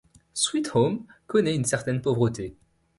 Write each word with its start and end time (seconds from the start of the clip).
Sweet 0.33 0.71
Home 0.73 1.05
connaît 1.27 1.53
une 1.53 1.63
certaine 1.63 2.01
pauvreté. 2.01 2.55